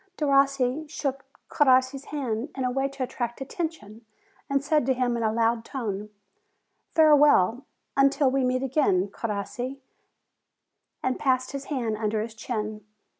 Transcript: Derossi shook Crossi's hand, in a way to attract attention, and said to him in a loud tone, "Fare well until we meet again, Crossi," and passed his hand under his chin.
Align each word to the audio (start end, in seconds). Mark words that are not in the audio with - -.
Derossi 0.17 0.89
shook 0.89 1.25
Crossi's 1.47 2.05
hand, 2.05 2.49
in 2.55 2.63
a 2.63 2.71
way 2.71 2.87
to 2.87 3.03
attract 3.03 3.39
attention, 3.39 4.03
and 4.49 4.63
said 4.63 4.83
to 4.87 4.95
him 4.95 5.15
in 5.15 5.21
a 5.21 5.31
loud 5.31 5.63
tone, 5.63 6.09
"Fare 6.95 7.15
well 7.15 7.65
until 7.95 8.31
we 8.31 8.43
meet 8.43 8.63
again, 8.63 9.09
Crossi," 9.09 9.79
and 11.03 11.19
passed 11.19 11.51
his 11.51 11.65
hand 11.65 11.97
under 11.97 12.19
his 12.19 12.33
chin. 12.33 12.83